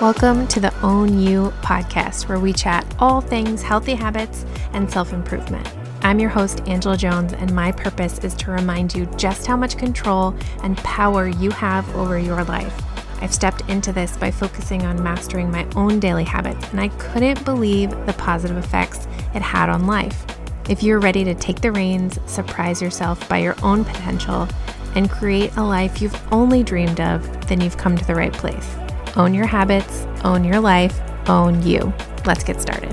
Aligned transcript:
Welcome 0.00 0.48
to 0.48 0.58
the 0.58 0.74
Own 0.80 1.20
You 1.20 1.52
podcast, 1.62 2.28
where 2.28 2.40
we 2.40 2.52
chat 2.52 2.84
all 2.98 3.20
things 3.20 3.62
healthy 3.62 3.94
habits 3.94 4.44
and 4.72 4.90
self 4.90 5.12
improvement. 5.12 5.72
I'm 6.02 6.18
your 6.18 6.30
host, 6.30 6.62
Angela 6.66 6.96
Jones, 6.96 7.32
and 7.32 7.54
my 7.54 7.70
purpose 7.70 8.18
is 8.18 8.34
to 8.34 8.50
remind 8.50 8.92
you 8.92 9.06
just 9.16 9.46
how 9.46 9.56
much 9.56 9.78
control 9.78 10.34
and 10.64 10.76
power 10.78 11.28
you 11.28 11.52
have 11.52 11.88
over 11.94 12.18
your 12.18 12.42
life. 12.42 12.76
I've 13.22 13.32
stepped 13.32 13.70
into 13.70 13.92
this 13.92 14.16
by 14.16 14.32
focusing 14.32 14.82
on 14.82 15.00
mastering 15.00 15.48
my 15.48 15.64
own 15.76 16.00
daily 16.00 16.24
habits, 16.24 16.68
and 16.70 16.80
I 16.80 16.88
couldn't 16.88 17.44
believe 17.44 17.90
the 18.04 18.14
positive 18.14 18.56
effects 18.56 19.06
it 19.32 19.42
had 19.42 19.68
on 19.68 19.86
life. 19.86 20.26
If 20.68 20.82
you're 20.82 20.98
ready 20.98 21.22
to 21.22 21.36
take 21.36 21.60
the 21.60 21.70
reins, 21.70 22.18
surprise 22.26 22.82
yourself 22.82 23.28
by 23.28 23.38
your 23.38 23.54
own 23.62 23.84
potential, 23.84 24.48
and 24.96 25.08
create 25.08 25.56
a 25.56 25.62
life 25.62 26.02
you've 26.02 26.20
only 26.32 26.64
dreamed 26.64 27.00
of, 27.00 27.46
then 27.46 27.60
you've 27.60 27.78
come 27.78 27.96
to 27.96 28.04
the 28.06 28.14
right 28.16 28.32
place. 28.32 28.76
Own 29.16 29.32
your 29.32 29.46
habits, 29.46 30.08
own 30.24 30.42
your 30.42 30.58
life, 30.58 31.00
own 31.28 31.62
you. 31.62 31.94
Let's 32.26 32.42
get 32.42 32.60
started. 32.60 32.92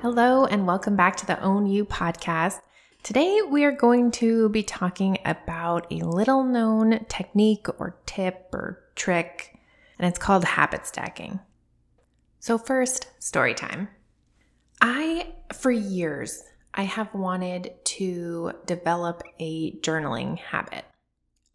Hello, 0.00 0.46
and 0.46 0.66
welcome 0.66 0.96
back 0.96 1.16
to 1.16 1.26
the 1.26 1.38
Own 1.42 1.66
You 1.66 1.84
podcast. 1.84 2.60
Today, 3.02 3.42
we 3.46 3.64
are 3.64 3.72
going 3.72 4.10
to 4.12 4.48
be 4.48 4.62
talking 4.62 5.18
about 5.26 5.86
a 5.92 5.96
little 5.96 6.42
known 6.42 7.04
technique 7.04 7.66
or 7.78 7.98
tip 8.06 8.48
or 8.54 8.82
trick, 8.94 9.58
and 9.98 10.08
it's 10.08 10.18
called 10.18 10.44
habit 10.44 10.86
stacking. 10.86 11.38
So, 12.40 12.56
first, 12.56 13.08
story 13.22 13.52
time. 13.52 13.88
I, 14.80 15.34
for 15.52 15.70
years, 15.70 16.42
I 16.72 16.84
have 16.84 17.12
wanted 17.12 17.72
to 17.84 18.52
develop 18.64 19.22
a 19.38 19.72
journaling 19.80 20.38
habit. 20.38 20.86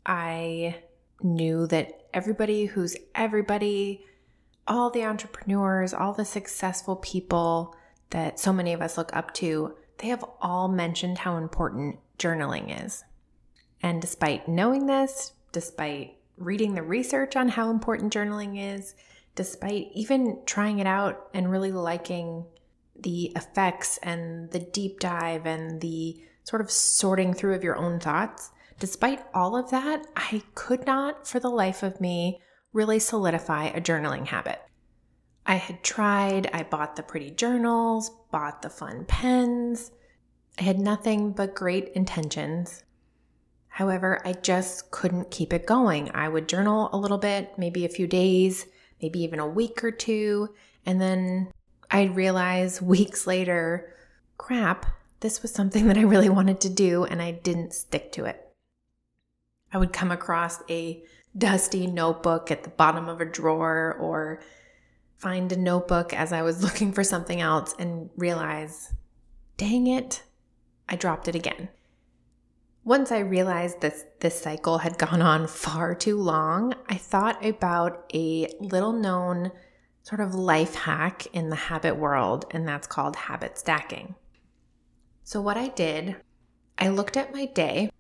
I 0.08 0.78
knew 1.22 1.68
that 1.68 2.08
everybody 2.14 2.66
who's 2.66 2.96
everybody, 3.14 4.06
all 4.68 4.90
the 4.90 5.04
entrepreneurs, 5.04 5.94
all 5.94 6.14
the 6.14 6.26
successful 6.26 6.96
people 6.96 7.76
that 8.12 8.40
so 8.40 8.54
many 8.54 8.74
of 8.74 8.82
us 8.82 8.98
look 8.98 9.14
up 9.16 9.34
to, 9.36 9.76
they 9.98 10.08
have 10.08 10.24
all 10.42 10.70
mentioned 10.70 11.20
how 11.20 11.38
important 11.38 12.00
journaling 12.18 12.86
is. 12.86 13.04
And 13.82 14.02
despite 14.02 14.48
knowing 14.48 14.86
this, 14.86 15.34
despite 15.52 16.16
reading 16.38 16.76
the 16.76 16.84
research 16.84 17.36
on 17.36 17.50
how 17.50 17.70
important 17.70 18.14
journaling 18.14 18.76
is, 18.76 18.96
despite 19.36 19.90
even 19.94 20.40
trying 20.46 20.80
it 20.80 20.88
out 20.88 21.28
and 21.34 21.52
really 21.52 21.72
liking 21.72 22.46
the 23.00 23.32
effects 23.36 24.00
and 24.02 24.50
the 24.52 24.60
deep 24.60 25.00
dive 25.00 25.46
and 25.46 25.82
the 25.82 26.20
sort 26.44 26.62
of 26.62 26.72
sorting 26.72 27.34
through 27.34 27.54
of 27.54 27.64
your 27.64 27.76
own 27.76 28.00
thoughts, 28.00 28.52
Despite 28.80 29.26
all 29.34 29.58
of 29.58 29.72
that, 29.72 30.06
I 30.16 30.44
could 30.54 30.86
not, 30.86 31.28
for 31.28 31.40
the 31.40 31.50
life 31.50 31.82
of 31.82 32.00
me, 32.00 32.40
really 32.74 33.00
solidify 33.00 33.66
a 33.66 33.82
journaling 33.82 34.28
habit. 34.28 34.62
I 35.46 35.56
had 35.56 35.84
tried, 35.84 36.50
I 36.54 36.64
bought 36.64 36.96
the 36.96 37.04
pretty 37.04 37.32
journals, 37.32 38.12
bought 38.32 38.62
the 38.62 38.70
fun 38.70 39.06
pens. 39.06 39.92
I 40.60 40.64
had 40.64 40.78
nothing 40.78 41.32
but 41.32 41.56
great 41.56 41.90
intentions. 41.90 42.84
However, 43.70 44.22
I 44.26 44.34
just 44.34 44.92
couldn't 44.92 45.32
keep 45.32 45.54
it 45.54 45.66
going. 45.66 46.12
I 46.14 46.28
would 46.30 46.50
journal 46.50 46.90
a 46.92 46.98
little 46.98 47.18
bit, 47.18 47.54
maybe 47.58 47.86
a 47.86 47.90
few 47.90 48.08
days, 48.08 48.66
maybe 49.02 49.20
even 49.20 49.40
a 49.40 49.48
week 49.48 49.84
or 49.84 49.92
two, 49.92 50.54
and 50.86 51.00
then 51.00 51.52
I'd 51.90 52.16
realize 52.16 52.82
weeks 52.82 53.26
later, 53.26 53.94
crap, 54.38 54.86
this 55.20 55.42
was 55.42 55.52
something 55.52 55.88
that 55.88 55.98
I 55.98 56.02
really 56.02 56.30
wanted 56.30 56.62
to 56.62 56.70
do 56.70 57.06
and 57.06 57.22
I 57.22 57.32
didn't 57.32 57.74
stick 57.74 58.12
to 58.14 58.26
it. 58.26 58.47
I 59.74 59.78
would 59.78 59.94
come 59.94 60.12
across 60.12 60.62
a 60.70 61.04
dusty 61.38 61.88
notebook 61.88 62.52
at 62.52 62.64
the 62.64 62.70
bottom 62.70 63.10
of 63.10 63.22
a 63.22 63.26
drawer 63.26 63.96
or 64.00 64.42
find 65.18 65.52
a 65.52 65.58
notebook 65.58 66.14
as 66.14 66.32
I 66.32 66.42
was 66.42 66.64
looking 66.64 66.94
for 66.94 67.04
something 67.04 67.42
else 67.42 67.76
and 67.78 68.10
realize, 68.16 68.94
dang 69.58 69.88
it, 69.88 70.24
I 70.88 70.96
dropped 70.96 71.28
it 71.28 71.36
again. 71.36 71.70
Once 72.84 73.12
I 73.12 73.20
realized 73.20 73.82
this 73.82 74.06
this 74.22 74.42
cycle 74.42 74.78
had 74.78 74.98
gone 74.98 75.22
on 75.22 75.48
far 75.66 75.94
too 75.94 76.18
long, 76.18 76.74
I 76.88 76.96
thought 76.96 77.46
about 77.46 78.10
a 78.14 78.48
little 78.60 78.94
known 78.94 79.52
sort 80.04 80.22
of 80.22 80.34
life 80.34 80.74
hack 80.74 81.28
in 81.34 81.50
the 81.50 81.56
habit 81.56 81.98
world, 81.98 82.46
and 82.52 82.66
that's 82.66 82.88
called 82.88 83.18
habit 83.18 83.58
stacking. 83.58 84.16
So, 85.26 85.42
what 85.42 85.58
I 85.58 85.68
did, 85.68 86.16
I 86.78 86.88
looked 86.88 87.18
at 87.18 87.34
my 87.34 87.46
day 87.46 87.92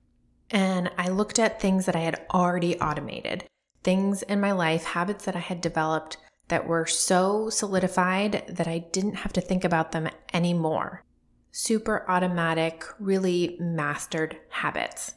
and 0.49 0.89
I 0.97 1.09
looked 1.09 1.39
at 1.39 1.61
things 1.61 1.85
that 1.85 1.95
I 1.95 2.01
had 2.01 2.25
already 2.33 2.79
automated, 2.79 3.45
things 3.83 4.23
in 4.23 4.39
my 4.39 4.51
life, 4.51 4.83
habits 4.83 5.25
that 5.25 5.35
I 5.35 5.39
had 5.39 5.61
developed 5.61 6.17
that 6.47 6.67
were 6.67 6.85
so 6.85 7.49
solidified 7.49 8.43
that 8.47 8.67
I 8.67 8.79
didn't 8.79 9.15
have 9.15 9.33
to 9.33 9.41
think 9.41 9.63
about 9.63 9.91
them 9.91 10.09
anymore. 10.33 11.03
Super 11.51 12.05
automatic, 12.09 12.85
really 12.99 13.57
mastered 13.59 14.37
habits. 14.49 15.15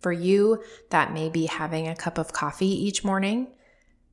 For 0.00 0.12
you, 0.12 0.62
that 0.90 1.12
may 1.12 1.28
be 1.28 1.46
having 1.46 1.88
a 1.88 1.96
cup 1.96 2.18
of 2.18 2.32
coffee 2.32 2.66
each 2.66 3.04
morning. 3.04 3.48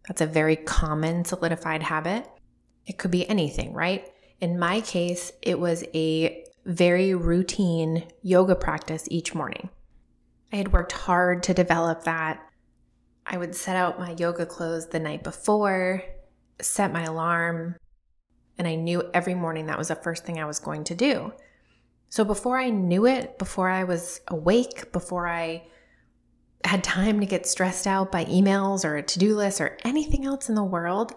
That's 0.07 0.21
a 0.21 0.25
very 0.25 0.55
common 0.55 1.25
solidified 1.25 1.83
habit. 1.83 2.27
It 2.85 2.97
could 2.97 3.11
be 3.11 3.29
anything, 3.29 3.73
right? 3.73 4.09
In 4.39 4.59
my 4.59 4.81
case, 4.81 5.31
it 5.41 5.59
was 5.59 5.83
a 5.93 6.43
very 6.65 7.13
routine 7.13 8.07
yoga 8.21 8.55
practice 8.55 9.07
each 9.09 9.35
morning. 9.35 9.69
I 10.51 10.55
had 10.57 10.73
worked 10.73 10.93
hard 10.93 11.43
to 11.43 11.53
develop 11.53 12.03
that. 12.03 12.41
I 13.25 13.37
would 13.37 13.55
set 13.55 13.75
out 13.75 13.99
my 13.99 14.11
yoga 14.11 14.45
clothes 14.45 14.87
the 14.87 14.99
night 14.99 15.23
before, 15.23 16.03
set 16.61 16.93
my 16.93 17.03
alarm, 17.03 17.75
and 18.57 18.67
I 18.67 18.75
knew 18.75 19.03
every 19.13 19.35
morning 19.35 19.65
that 19.65 19.77
was 19.77 19.89
the 19.89 19.95
first 19.95 20.25
thing 20.25 20.39
I 20.39 20.45
was 20.45 20.59
going 20.59 20.85
to 20.85 20.95
do. 20.95 21.33
So 22.09 22.23
before 22.23 22.57
I 22.57 22.69
knew 22.69 23.05
it, 23.05 23.37
before 23.37 23.69
I 23.69 23.83
was 23.83 24.21
awake, 24.29 24.91
before 24.93 25.27
I 25.27 25.67
had 26.63 26.83
time 26.83 27.19
to 27.19 27.25
get 27.25 27.45
stressed 27.45 27.85
out 27.85 28.11
by 28.11 28.25
emails 28.25 28.85
or 28.85 28.95
a 28.95 29.03
to 29.03 29.19
do 29.19 29.35
list 29.35 29.59
or 29.61 29.77
anything 29.83 30.25
else 30.25 30.49
in 30.49 30.55
the 30.55 30.63
world, 30.63 31.13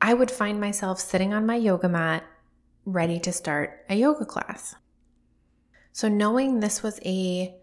I 0.00 0.14
would 0.14 0.30
find 0.30 0.60
myself 0.60 1.00
sitting 1.00 1.32
on 1.32 1.46
my 1.46 1.56
yoga 1.56 1.88
mat 1.88 2.24
ready 2.84 3.18
to 3.20 3.32
start 3.32 3.84
a 3.88 3.94
yoga 3.94 4.26
class. 4.26 4.74
So, 5.92 6.08
knowing 6.08 6.60
this 6.60 6.82
was 6.82 7.00
a 7.04 7.54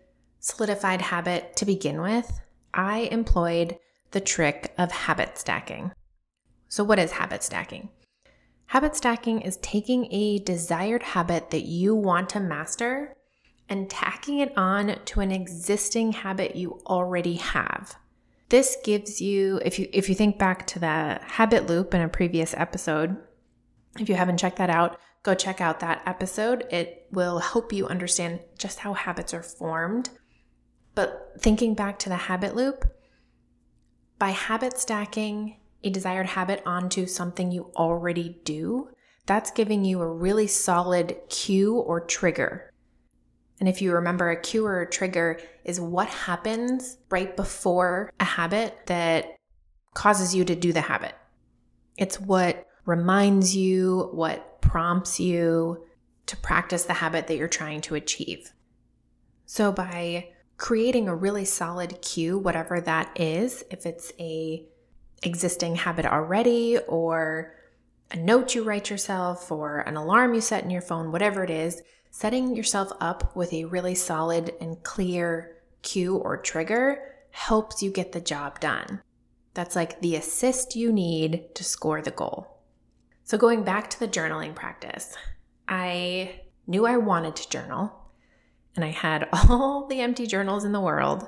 solidified 0.50 1.02
habit 1.02 1.56
to 1.58 1.66
begin 1.66 2.02
with, 2.02 2.42
I 2.74 3.10
employed 3.12 3.78
the 4.12 4.20
trick 4.20 4.74
of 4.78 4.92
habit 4.92 5.38
stacking. 5.38 5.92
So, 6.68 6.84
what 6.84 7.00
is 7.00 7.14
habit 7.14 7.44
stacking? 7.44 7.90
Habit 8.68 8.96
stacking 8.96 9.42
is 9.42 9.58
taking 9.58 10.08
a 10.12 10.40
desired 10.40 11.02
habit 11.02 11.50
that 11.52 11.64
you 11.64 11.96
want 11.96 12.30
to 12.30 12.40
master 12.40 13.16
and 13.68 13.90
tacking 13.90 14.40
it 14.40 14.56
on 14.58 14.98
to 15.06 15.22
an 15.22 15.32
existing 15.32 16.12
habit 16.12 16.56
you 16.56 16.80
already 16.86 17.36
have. 17.36 17.96
This 18.50 18.78
gives 18.84 19.22
you 19.22 19.60
if 19.64 19.78
you 19.80 19.88
if 19.94 20.10
you 20.10 20.16
think 20.16 20.38
back 20.38 20.66
to 20.68 20.80
the 20.80 21.20
habit 21.24 21.68
loop 21.68 21.94
in 21.94 22.02
a 22.02 22.10
previous 22.10 22.54
episode, 22.56 23.18
if 24.00 24.10
you 24.10 24.16
haven't 24.16 24.38
checked 24.38 24.58
that 24.58 24.70
out, 24.70 25.00
go 25.24 25.34
check 25.34 25.62
out 25.62 25.80
that 25.80 26.02
episode. 26.06 26.66
It 26.72 27.08
will 27.12 27.40
help 27.40 27.74
you 27.74 27.88
understand 27.88 28.40
just 28.58 28.80
how 28.80 28.94
habits 28.94 29.34
are 29.34 29.44
formed 29.44 30.10
but 30.96 31.34
thinking 31.40 31.74
back 31.74 32.00
to 32.00 32.10
the 32.10 32.16
habit 32.16 32.56
loop, 32.56 32.86
by 34.18 34.30
habit 34.30 34.78
stacking 34.78 35.58
a 35.84 35.90
desired 35.90 36.28
habit 36.28 36.62
onto 36.66 37.06
something 37.06 37.52
you 37.52 37.72
already 37.76 38.40
do, 38.44 38.90
that's 39.26 39.52
giving 39.52 39.86
you 39.86 40.02
a 40.02 40.12
really 40.12 40.48
solid 40.48 41.16
cue 41.30 41.76
or 41.76 42.02
trigger. 42.02 42.74
And 43.60 43.70
if 43.70 43.82
you 43.82 43.94
remember, 43.94 44.30
a 44.30 44.40
cue 44.40 44.66
or 44.66 44.82
a 44.82 44.90
trigger 44.90 45.40
is 45.64 45.80
what 45.80 46.08
happens 46.08 46.98
right 47.10 47.36
before 47.36 48.12
a 48.20 48.24
habit 48.24 48.76
that 48.88 49.36
causes 49.94 50.34
you 50.34 50.46
to 50.46 50.56
do 50.56 50.74
the 50.74 50.82
habit. 50.82 51.14
It's 51.98 52.20
what 52.20 52.66
reminds 52.86 53.56
you, 53.56 54.10
what 54.14 54.62
prompts 54.62 55.20
you 55.20 55.86
to 56.26 56.38
practice 56.38 56.84
the 56.84 56.94
habit 56.94 57.28
that 57.28 57.38
you're 57.38 57.48
trying 57.48 57.82
to 57.82 57.96
achieve. 57.96 58.52
So 59.46 59.72
by 59.72 60.30
creating 60.60 61.08
a 61.08 61.16
really 61.16 61.46
solid 61.46 62.02
cue, 62.02 62.38
whatever 62.38 62.80
that 62.82 63.20
is, 63.20 63.64
if 63.72 63.86
it's 63.86 64.12
a 64.20 64.64
existing 65.24 65.76
habit 65.76 66.06
already 66.06 66.78
or 66.88 67.56
a 68.12 68.18
note 68.18 68.54
you 68.54 68.64
write 68.64 68.90
yourself 68.90 69.52
or 69.52 69.80
an 69.80 69.96
alarm 69.96 70.34
you 70.34 70.42
set 70.42 70.64
in 70.64 70.70
your 70.70 70.82
phone, 70.82 71.12
whatever 71.12 71.44
it 71.44 71.50
is, 71.50 71.82
setting 72.12 72.56
yourself 72.56 72.92
up 73.00 73.36
with 73.36 73.54
a 73.54 73.66
really 73.66 73.96
solid 73.96 74.52
and 74.60 74.84
clear 74.84 75.56
cue 75.82 76.18
or 76.18 76.36
trigger 76.38 77.00
helps 77.32 77.82
you 77.82 77.90
get 77.90 78.12
the 78.12 78.22
job 78.22 78.60
done. 78.60 79.02
That's 79.54 79.76
like 79.76 80.02
the 80.02 80.16
assist 80.16 80.76
you 80.76 80.92
need 80.92 81.56
to 81.56 81.64
score 81.64 82.02
the 82.02 82.12
goal. 82.12 82.60
So, 83.24 83.38
going 83.38 83.64
back 83.64 83.90
to 83.92 84.00
the 84.00 84.08
journaling 84.08 84.56
practice, 84.56 85.16
I 85.68 86.42
knew 86.68 86.86
I 86.86 86.98
wanted 86.98 87.36
to 87.38 87.50
journal 87.50 87.99
and 88.76 88.86
I 88.86 88.90
had 88.90 89.28
all 89.34 89.88
the 89.88 90.02
empty 90.02 90.28
journals 90.28 90.64
in 90.64 90.72
the 90.72 90.82
world. 90.82 91.28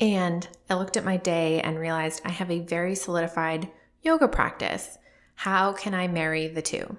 And 0.00 0.48
I 0.68 0.74
looked 0.74 0.96
at 0.96 1.04
my 1.04 1.16
day 1.16 1.60
and 1.60 1.78
realized 1.78 2.22
I 2.24 2.30
have 2.30 2.50
a 2.50 2.60
very 2.60 2.94
solidified 2.94 3.70
yoga 4.02 4.26
practice. 4.28 4.98
How 5.36 5.72
can 5.72 5.94
I 5.94 6.08
marry 6.08 6.48
the 6.48 6.62
two? 6.62 6.96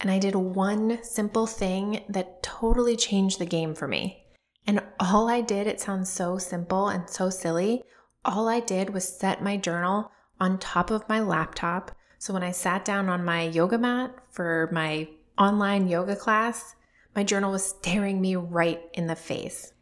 And 0.00 0.10
I 0.10 0.18
did 0.18 0.34
one 0.34 1.02
simple 1.02 1.46
thing 1.46 2.04
that 2.08 2.42
totally 2.42 2.96
changed 2.96 3.38
the 3.38 3.46
game 3.46 3.74
for 3.74 3.88
me. 3.88 4.24
And 4.66 4.82
all 4.98 5.28
I 5.28 5.40
did, 5.40 5.66
it 5.66 5.80
sounds 5.80 6.10
so 6.10 6.38
simple 6.38 6.88
and 6.88 7.08
so 7.08 7.30
silly. 7.30 7.82
All 8.24 8.48
I 8.48 8.60
did 8.60 8.90
was 8.90 9.08
set 9.08 9.42
my 9.42 9.56
journal 9.56 10.10
on 10.40 10.58
top 10.58 10.90
of 10.90 11.08
my 11.08 11.20
laptop. 11.20 11.92
So 12.18 12.34
when 12.34 12.42
I 12.42 12.50
sat 12.50 12.84
down 12.84 13.08
on 13.08 13.24
my 13.24 13.42
yoga 13.42 13.78
mat 13.78 14.14
for 14.30 14.68
my 14.72 15.08
online 15.38 15.88
yoga 15.88 16.16
class, 16.16 16.74
my 17.16 17.24
journal 17.24 17.50
was 17.50 17.64
staring 17.64 18.20
me 18.20 18.36
right 18.36 18.82
in 18.92 19.06
the 19.06 19.16
face. 19.16 19.72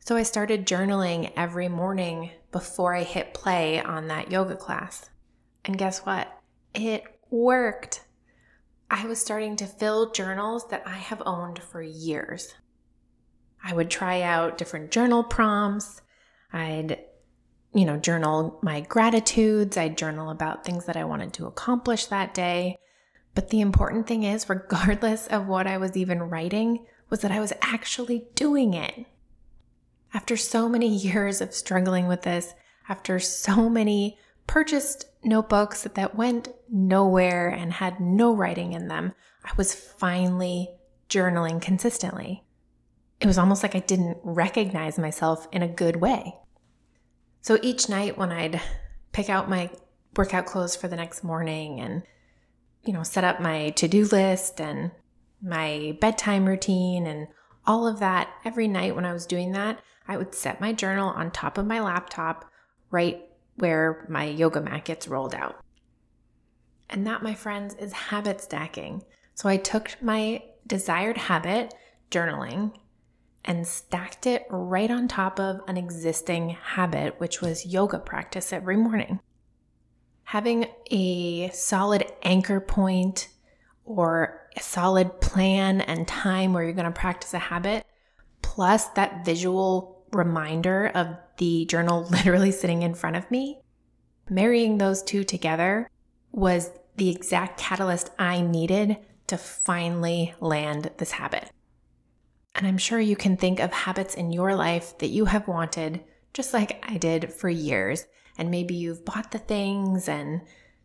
So 0.00 0.14
I 0.14 0.24
started 0.24 0.66
journaling 0.66 1.32
every 1.36 1.68
morning 1.68 2.30
before 2.52 2.94
I 2.94 3.02
hit 3.02 3.32
play 3.32 3.80
on 3.80 4.08
that 4.08 4.30
yoga 4.30 4.56
class. 4.56 5.08
And 5.64 5.78
guess 5.78 6.00
what? 6.00 6.28
It 6.74 7.04
worked. 7.30 8.04
I 8.90 9.06
was 9.06 9.18
starting 9.18 9.56
to 9.56 9.66
fill 9.66 10.10
journals 10.10 10.68
that 10.68 10.82
I 10.86 10.98
have 10.98 11.22
owned 11.24 11.60
for 11.60 11.80
years. 11.80 12.54
I 13.64 13.72
would 13.72 13.88
try 13.88 14.20
out 14.20 14.58
different 14.58 14.90
journal 14.90 15.24
prompts. 15.24 16.02
I'd, 16.52 16.98
you 17.72 17.86
know, 17.86 17.96
journal 17.96 18.58
my 18.62 18.82
gratitudes. 18.82 19.78
I'd 19.78 19.96
journal 19.96 20.28
about 20.28 20.64
things 20.64 20.84
that 20.84 20.98
I 20.98 21.04
wanted 21.04 21.32
to 21.34 21.46
accomplish 21.46 22.06
that 22.06 22.34
day. 22.34 22.76
But 23.34 23.48
the 23.48 23.60
important 23.60 24.06
thing 24.06 24.24
is, 24.24 24.48
regardless 24.48 25.26
of 25.26 25.46
what 25.46 25.66
I 25.66 25.78
was 25.78 25.96
even 25.96 26.22
writing, 26.22 26.84
was 27.08 27.20
that 27.20 27.30
I 27.32 27.40
was 27.40 27.52
actually 27.62 28.26
doing 28.34 28.74
it. 28.74 29.06
After 30.14 30.36
so 30.36 30.68
many 30.68 30.88
years 30.96 31.40
of 31.40 31.54
struggling 31.54 32.08
with 32.08 32.22
this, 32.22 32.54
after 32.88 33.18
so 33.18 33.68
many 33.68 34.18
purchased 34.46 35.06
notebooks 35.24 35.84
that 35.94 36.16
went 36.16 36.48
nowhere 36.68 37.48
and 37.48 37.72
had 37.72 38.00
no 38.00 38.34
writing 38.34 38.72
in 38.72 38.88
them, 38.88 39.12
I 39.44 39.52
was 39.56 39.74
finally 39.74 40.68
journaling 41.08 41.60
consistently. 41.60 42.44
It 43.20 43.26
was 43.26 43.38
almost 43.38 43.62
like 43.62 43.76
I 43.76 43.80
didn't 43.80 44.18
recognize 44.22 44.98
myself 44.98 45.46
in 45.52 45.62
a 45.62 45.68
good 45.68 45.96
way. 45.96 46.34
So 47.40 47.58
each 47.62 47.88
night 47.88 48.18
when 48.18 48.32
I'd 48.32 48.60
pick 49.12 49.28
out 49.28 49.48
my 49.48 49.70
workout 50.16 50.46
clothes 50.46 50.76
for 50.76 50.88
the 50.88 50.96
next 50.96 51.22
morning 51.22 51.80
and 51.80 52.02
you 52.84 52.92
know, 52.92 53.02
set 53.02 53.24
up 53.24 53.40
my 53.40 53.70
to-do 53.70 54.04
list 54.06 54.60
and 54.60 54.90
my 55.42 55.96
bedtime 56.00 56.46
routine 56.46 57.06
and 57.06 57.28
all 57.66 57.86
of 57.86 58.00
that 58.00 58.28
every 58.44 58.68
night 58.68 58.94
when 58.94 59.04
I 59.04 59.12
was 59.12 59.26
doing 59.26 59.52
that, 59.52 59.80
I 60.08 60.16
would 60.16 60.34
set 60.34 60.60
my 60.60 60.72
journal 60.72 61.08
on 61.08 61.30
top 61.30 61.58
of 61.58 61.66
my 61.66 61.80
laptop 61.80 62.44
right 62.90 63.24
where 63.56 64.06
my 64.08 64.24
yoga 64.24 64.60
mat 64.60 64.84
gets 64.84 65.08
rolled 65.08 65.34
out. 65.34 65.62
And 66.90 67.06
that, 67.06 67.22
my 67.22 67.34
friends, 67.34 67.74
is 67.74 67.92
habit 67.92 68.40
stacking. 68.40 69.02
So 69.34 69.48
I 69.48 69.56
took 69.56 69.96
my 70.02 70.42
desired 70.66 71.16
habit, 71.16 71.74
journaling, 72.10 72.74
and 73.44 73.66
stacked 73.66 74.26
it 74.26 74.44
right 74.50 74.90
on 74.90 75.08
top 75.08 75.40
of 75.40 75.60
an 75.66 75.76
existing 75.76 76.50
habit, 76.50 77.18
which 77.18 77.40
was 77.40 77.66
yoga 77.66 77.98
practice 77.98 78.52
every 78.52 78.76
morning. 78.76 79.20
Having 80.32 80.68
a 80.90 81.50
solid 81.50 82.10
anchor 82.22 82.58
point 82.58 83.28
or 83.84 84.48
a 84.56 84.60
solid 84.60 85.20
plan 85.20 85.82
and 85.82 86.08
time 86.08 86.54
where 86.54 86.64
you're 86.64 86.72
going 86.72 86.86
to 86.86 86.90
practice 86.90 87.34
a 87.34 87.38
habit, 87.38 87.84
plus 88.40 88.86
that 88.94 89.26
visual 89.26 90.06
reminder 90.10 90.90
of 90.94 91.08
the 91.36 91.66
journal 91.66 92.04
literally 92.10 92.50
sitting 92.50 92.80
in 92.80 92.94
front 92.94 93.16
of 93.16 93.30
me, 93.30 93.60
marrying 94.30 94.78
those 94.78 95.02
two 95.02 95.22
together 95.22 95.90
was 96.30 96.70
the 96.96 97.10
exact 97.10 97.60
catalyst 97.60 98.08
I 98.18 98.40
needed 98.40 98.96
to 99.26 99.36
finally 99.36 100.32
land 100.40 100.92
this 100.96 101.12
habit. 101.12 101.50
And 102.54 102.66
I'm 102.66 102.78
sure 102.78 103.00
you 103.00 103.16
can 103.16 103.36
think 103.36 103.60
of 103.60 103.70
habits 103.70 104.14
in 104.14 104.32
your 104.32 104.56
life 104.56 104.96
that 104.96 105.08
you 105.08 105.26
have 105.26 105.46
wanted, 105.46 106.02
just 106.32 106.54
like 106.54 106.82
I 106.88 106.96
did 106.96 107.34
for 107.34 107.50
years. 107.50 108.06
And 108.38 108.50
maybe 108.50 108.74
you've 108.74 109.04
bought 109.04 109.30
the 109.30 109.38
things 109.38 110.08
and 110.08 110.42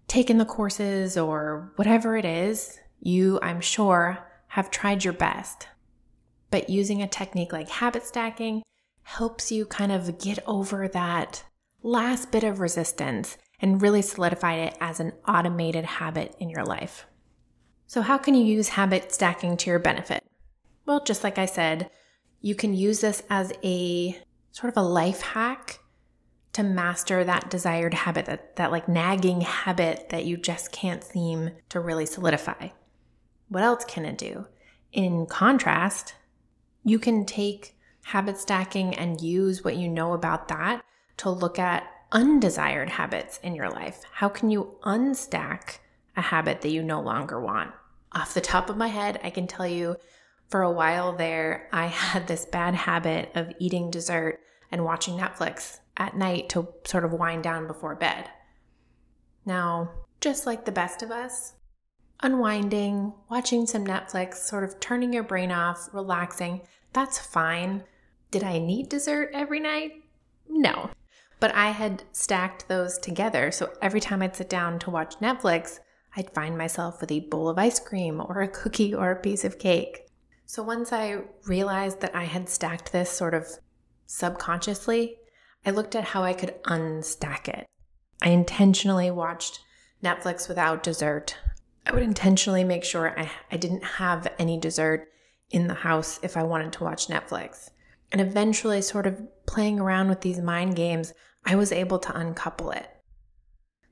taken 0.07 0.37
the 0.37 0.45
courses 0.45 1.17
or 1.17 1.71
whatever 1.75 2.15
it 2.17 2.25
is, 2.25 2.79
you, 2.99 3.39
I'm 3.41 3.61
sure, 3.61 4.19
have 4.47 4.71
tried 4.71 5.03
your 5.03 5.13
best. 5.13 5.67
But 6.49 6.69
using 6.69 7.01
a 7.01 7.07
technique 7.07 7.53
like 7.53 7.69
habit 7.69 8.05
stacking 8.05 8.63
helps 9.03 9.51
you 9.51 9.65
kind 9.65 9.91
of 9.91 10.19
get 10.19 10.39
over 10.45 10.87
that 10.87 11.43
last 11.83 12.31
bit 12.31 12.43
of 12.43 12.59
resistance 12.59 13.37
and 13.59 13.81
really 13.81 14.01
solidify 14.01 14.55
it 14.55 14.77
as 14.79 14.99
an 14.99 15.13
automated 15.27 15.85
habit 15.85 16.35
in 16.39 16.49
your 16.49 16.63
life. 16.63 17.05
So, 17.87 18.01
how 18.01 18.17
can 18.17 18.35
you 18.35 18.43
use 18.43 18.69
habit 18.69 19.13
stacking 19.13 19.57
to 19.57 19.69
your 19.69 19.79
benefit? 19.79 20.23
Well, 20.85 21.03
just 21.03 21.23
like 21.23 21.37
I 21.37 21.45
said, 21.45 21.89
you 22.41 22.55
can 22.55 22.73
use 22.73 23.01
this 23.01 23.23
as 23.29 23.53
a 23.63 24.17
sort 24.51 24.73
of 24.73 24.77
a 24.77 24.87
life 24.87 25.21
hack 25.21 25.79
to 26.57 26.63
master 26.63 27.23
that 27.23 27.51
desired 27.51 27.93
habit, 27.93 28.25
that, 28.25 28.55
that 28.55 28.71
like 28.71 28.89
nagging 28.89 29.41
habit 29.41 30.09
that 30.09 30.25
you 30.25 30.35
just 30.35 30.71
can't 30.71 31.03
seem 31.03 31.51
to 31.69 31.79
really 31.79 32.07
solidify. 32.07 32.69
What 33.47 33.61
else 33.61 33.85
can 33.85 34.05
it 34.05 34.17
do? 34.17 34.47
In 34.91 35.27
contrast, 35.27 36.15
you 36.83 36.97
can 36.97 37.27
take 37.27 37.75
habit 38.05 38.39
stacking 38.39 38.95
and 38.95 39.21
use 39.21 39.63
what 39.63 39.75
you 39.75 39.87
know 39.87 40.13
about 40.13 40.47
that 40.47 40.83
to 41.17 41.29
look 41.29 41.59
at 41.59 41.83
undesired 42.11 42.89
habits 42.89 43.39
in 43.43 43.53
your 43.53 43.69
life. 43.69 44.01
How 44.13 44.27
can 44.27 44.49
you 44.49 44.79
unstack 44.81 45.77
a 46.15 46.21
habit 46.21 46.61
that 46.61 46.71
you 46.71 46.81
no 46.81 46.99
longer 46.99 47.39
want? 47.39 47.71
Off 48.13 48.33
the 48.33 48.41
top 48.41 48.67
of 48.67 48.77
my 48.77 48.87
head, 48.87 49.19
I 49.23 49.29
can 49.29 49.45
tell 49.45 49.67
you 49.67 49.97
for 50.49 50.63
a 50.63 50.71
while 50.71 51.15
there, 51.15 51.69
I 51.71 51.85
had 51.85 52.25
this 52.25 52.47
bad 52.47 52.73
habit 52.73 53.29
of 53.35 53.53
eating 53.59 53.91
dessert 53.91 54.39
and 54.71 54.83
watching 54.83 55.17
Netflix 55.17 55.79
at 55.97 56.15
night 56.15 56.49
to 56.49 56.67
sort 56.85 57.05
of 57.05 57.13
wind 57.13 57.43
down 57.43 57.67
before 57.67 57.95
bed. 57.95 58.29
Now, 59.45 59.91
just 60.19 60.45
like 60.45 60.65
the 60.65 60.71
best 60.71 61.01
of 61.01 61.11
us, 61.11 61.53
unwinding, 62.21 63.13
watching 63.29 63.65
some 63.65 63.85
Netflix, 63.85 64.35
sort 64.35 64.63
of 64.63 64.79
turning 64.79 65.13
your 65.13 65.23
brain 65.23 65.51
off, 65.51 65.89
relaxing, 65.93 66.61
that's 66.93 67.19
fine. 67.19 67.83
Did 68.31 68.43
I 68.43 68.59
need 68.59 68.89
dessert 68.89 69.31
every 69.33 69.59
night? 69.59 69.91
No. 70.49 70.89
But 71.39 71.53
I 71.53 71.69
had 71.71 72.03
stacked 72.11 72.67
those 72.67 72.97
together. 72.97 73.51
So 73.51 73.71
every 73.81 73.99
time 73.99 74.21
I'd 74.21 74.35
sit 74.35 74.49
down 74.49 74.79
to 74.79 74.89
watch 74.89 75.19
Netflix, 75.19 75.79
I'd 76.15 76.33
find 76.33 76.57
myself 76.57 76.99
with 76.99 77.11
a 77.11 77.19
bowl 77.19 77.47
of 77.47 77.59
ice 77.59 77.79
cream 77.79 78.19
or 78.19 78.41
a 78.41 78.47
cookie 78.47 78.93
or 78.93 79.11
a 79.11 79.21
piece 79.21 79.45
of 79.45 79.59
cake. 79.59 80.07
So 80.45 80.63
once 80.63 80.91
I 80.91 81.19
realized 81.45 82.01
that 82.01 82.15
I 82.15 82.23
had 82.23 82.49
stacked 82.49 82.91
this 82.91 83.11
sort 83.11 83.33
of 83.33 83.47
subconsciously, 84.07 85.17
I 85.65 85.71
looked 85.71 85.95
at 85.95 86.05
how 86.05 86.23
I 86.23 86.33
could 86.33 86.55
unstack 86.63 87.47
it. 87.47 87.67
I 88.21 88.29
intentionally 88.29 89.11
watched 89.11 89.59
Netflix 90.03 90.47
without 90.47 90.81
dessert. 90.81 91.37
I 91.85 91.93
would 91.93 92.03
intentionally 92.03 92.63
make 92.63 92.83
sure 92.83 93.17
I, 93.19 93.29
I 93.51 93.57
didn't 93.57 93.83
have 93.83 94.27
any 94.39 94.59
dessert 94.59 95.07
in 95.51 95.67
the 95.67 95.73
house 95.73 96.19
if 96.23 96.35
I 96.35 96.43
wanted 96.43 96.73
to 96.73 96.83
watch 96.83 97.07
Netflix. 97.07 97.69
And 98.11 98.21
eventually, 98.21 98.81
sort 98.81 99.05
of 99.05 99.21
playing 99.45 99.79
around 99.79 100.09
with 100.09 100.21
these 100.21 100.39
mind 100.39 100.75
games, 100.75 101.13
I 101.45 101.55
was 101.55 101.71
able 101.71 101.99
to 101.99 102.17
uncouple 102.17 102.71
it. 102.71 102.89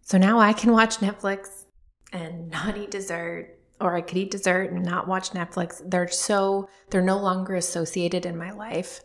So 0.01 0.17
now 0.17 0.39
I 0.39 0.53
can 0.53 0.71
watch 0.71 0.97
Netflix 0.97 1.65
and 2.11 2.49
not 2.49 2.77
eat 2.77 2.91
dessert 2.91 3.59
or 3.81 3.95
I 3.95 4.01
could 4.01 4.17
eat 4.17 4.31
dessert 4.31 4.71
and 4.71 4.83
not 4.83 5.07
watch 5.07 5.31
Netflix. 5.31 5.81
They're 5.85 6.07
so, 6.07 6.69
they're 6.89 7.01
no 7.01 7.17
longer 7.17 7.55
associated 7.55 8.25
in 8.25 8.37
my 8.37 8.51
life. 8.51 9.01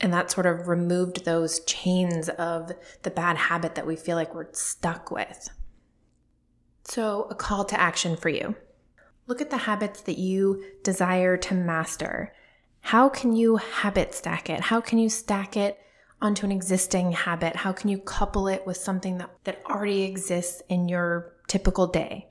And 0.00 0.12
that 0.12 0.30
sort 0.30 0.46
of 0.46 0.68
removed 0.68 1.24
those 1.24 1.60
chains 1.60 2.28
of 2.28 2.72
the 3.02 3.10
bad 3.10 3.36
habit 3.36 3.74
that 3.74 3.86
we 3.86 3.96
feel 3.96 4.16
like 4.16 4.34
we're 4.34 4.52
stuck 4.52 5.10
with. 5.10 5.50
So, 6.84 7.28
a 7.30 7.34
call 7.34 7.64
to 7.66 7.80
action 7.80 8.16
for 8.16 8.28
you 8.28 8.56
look 9.26 9.40
at 9.40 9.50
the 9.50 9.56
habits 9.56 10.02
that 10.02 10.18
you 10.18 10.62
desire 10.82 11.36
to 11.36 11.54
master. 11.54 12.34
How 12.80 13.08
can 13.08 13.34
you 13.34 13.56
habit 13.56 14.14
stack 14.14 14.50
it? 14.50 14.60
How 14.60 14.80
can 14.80 14.98
you 14.98 15.08
stack 15.08 15.56
it 15.56 15.78
onto 16.20 16.44
an 16.44 16.52
existing 16.52 17.12
habit? 17.12 17.56
How 17.56 17.72
can 17.72 17.88
you 17.88 17.98
couple 17.98 18.48
it 18.48 18.66
with 18.66 18.76
something 18.76 19.18
that, 19.18 19.30
that 19.44 19.62
already 19.66 20.02
exists 20.02 20.62
in 20.68 20.88
your 20.88 21.34
typical 21.48 21.86
day? 21.86 22.28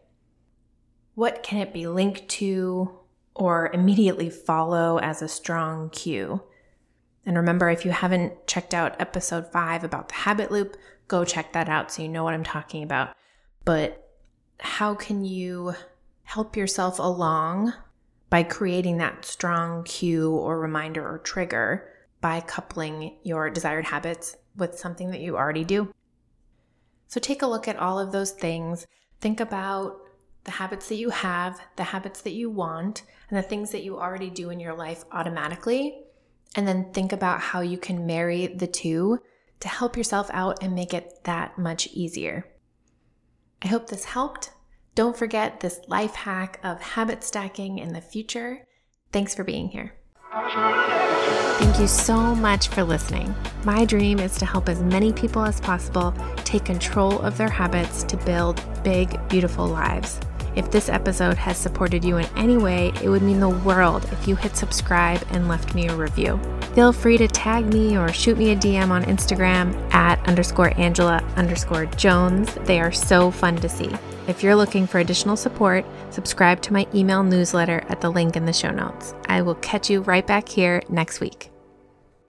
What 1.16 1.44
can 1.44 1.60
it 1.60 1.74
be 1.74 1.88
linked 1.88 2.28
to 2.30 3.00
or 3.36 3.72
immediately 3.74 4.30
follow 4.30 5.00
as 5.00 5.22
a 5.22 5.28
strong 5.28 5.90
cue? 5.90 6.44
And 7.26 7.38
remember, 7.38 7.70
if 7.70 7.86
you 7.86 7.92
haven't 7.92 8.48
checked 8.48 8.74
out 8.74 9.00
episode 9.00 9.52
five 9.52 9.84
about 9.84 10.10
the 10.10 10.16
habit 10.16 10.52
loop, 10.52 10.76
go 11.08 11.24
check 11.24 11.54
that 11.54 11.70
out 11.70 11.92
so 11.92 12.02
you 12.02 12.10
know 12.10 12.24
what 12.24 12.34
I'm 12.34 12.44
talking 12.44 12.84
about. 12.84 13.16
But 13.66 14.10
how 14.60 14.94
can 14.96 15.24
you 15.24 15.74
help 16.24 16.56
yourself 16.58 17.00
along 17.00 17.74
by 18.30 18.42
creating 18.42 18.98
that 18.98 19.26
strong 19.26 19.84
cue 19.84 20.32
or 20.32 20.60
reminder 20.60 21.08
or 21.08 21.20
trigger 21.20 21.88
by 22.20 22.42
coupling 22.42 23.16
your 23.24 23.50
desired 23.50 23.86
habits 23.86 24.36
with 24.56 24.80
something 24.80 25.12
that 25.12 25.20
you 25.20 25.36
already 25.36 25.64
do. 25.64 25.94
So 27.08 27.20
take 27.20 27.42
a 27.42 27.48
look 27.48 27.68
at 27.68 27.78
all 27.78 28.00
of 28.00 28.12
those 28.12 28.32
things. 28.32 28.88
Think 29.22 29.40
about 29.40 29.98
the 30.46 30.52
habits 30.52 30.90
that 30.90 30.96
you 30.96 31.10
have, 31.10 31.60
the 31.76 31.84
habits 31.84 32.22
that 32.22 32.32
you 32.32 32.50
want, 32.50 33.04
and 33.30 33.38
the 33.38 33.48
things 33.48 33.72
that 33.72 33.84
you 33.84 34.00
already 34.00 34.30
do 34.30 34.50
in 34.50 34.60
your 34.60 34.74
life 34.74 35.04
automatically. 35.12 36.03
And 36.56 36.68
then 36.68 36.92
think 36.94 37.12
about 37.12 37.40
how 37.40 37.62
you 37.62 37.78
can 37.78 38.06
marry 38.06 38.48
the 38.48 38.68
two 38.68 39.20
to 39.60 39.68
help 39.68 39.98
yourself 39.98 40.30
out 40.32 40.62
and 40.62 40.76
make 40.76 40.94
it 40.94 41.24
that 41.24 41.58
much 41.58 41.88
easier. 41.88 42.46
I 43.62 43.68
hope 43.68 43.88
this 43.88 44.06
helped. 44.06 44.52
Don't 44.94 45.18
forget 45.18 45.62
this 45.62 45.80
life 45.88 46.14
hack 46.14 46.60
of 46.64 46.82
habit 46.82 47.24
stacking 47.24 47.80
in 47.80 47.94
the 47.94 48.02
future. 48.02 48.68
Thanks 49.12 49.34
for 49.34 49.44
being 49.44 49.70
here. 49.70 49.96
Thank 50.34 51.80
you 51.80 51.88
so 51.88 52.36
much 52.36 52.68
for 52.68 52.84
listening. 52.84 53.34
My 53.64 53.86
dream 53.86 54.20
is 54.20 54.38
to 54.38 54.46
help 54.46 54.68
as 54.68 54.82
many 54.82 55.14
people 55.14 55.44
as 55.44 55.62
possible 55.62 56.14
take 56.38 56.66
control 56.66 57.20
of 57.20 57.38
their 57.38 57.50
habits 57.50 58.04
to 58.04 58.18
build 58.18 58.62
big, 58.84 59.18
beautiful 59.30 59.66
lives. 59.66 60.20
If 60.56 60.70
this 60.70 60.90
episode 60.90 61.38
has 61.38 61.58
supported 61.58 62.06
you 62.06 62.18
in 62.18 62.28
any 62.36 62.58
way, 62.58 62.92
it 63.02 63.10
would 63.10 63.24
mean 63.24 63.40
the 63.40 63.50
world 63.50 64.06
if 64.12 64.28
you 64.28 64.36
hit 64.36 64.56
subscribe 64.56 65.26
and 65.32 65.48
left 65.48 65.74
me 65.74 65.88
a 65.88 65.96
review. 65.96 66.40
Feel 66.76 66.94
free 66.94 67.18
to 67.18 67.28
tag 67.28 67.72
me 67.72 67.98
or 67.98 68.12
shoot 68.12 68.38
me 68.38 68.52
a 68.52 68.56
DM 68.56 68.90
on 68.90 69.04
Instagram 69.06 69.74
at 69.94 70.26
underscore 70.28 70.78
Angela 70.80 71.24
underscore 71.36 71.86
Jones. 71.86 72.54
They 72.66 72.80
are 72.80 72.92
so 72.92 73.32
fun 73.32 73.58
to 73.58 73.70
see. 73.70 73.92
If 74.28 74.42
you're 74.42 74.56
looking 74.56 74.88
for 74.88 75.00
additional 75.00 75.36
support, 75.36 75.86
subscribe 76.10 76.62
to 76.62 76.74
my 76.74 76.88
email 76.96 77.24
newsletter 77.24 77.84
at 77.90 78.02
the 78.02 78.10
link 78.10 78.36
in 78.36 78.46
the 78.46 78.54
show 78.54 78.72
notes. 78.72 79.14
I 79.28 79.42
will 79.42 79.56
catch 79.56 79.90
you 79.90 80.02
right 80.02 80.26
back 80.26 80.48
here 80.48 80.82
next 80.90 81.20
week. 81.20 81.53